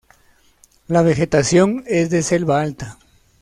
[0.87, 2.97] La vegetación es de selva alta.